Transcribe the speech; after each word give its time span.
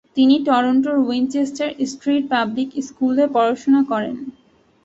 তিনি 0.17 0.35
টরন্টোর 0.47 0.97
Winchester 1.07 1.69
street 1.91 2.23
public 2.31 2.69
স্কুলে 2.87 3.25
পড়াশোনা 3.35 3.81
করেন। 3.91 4.15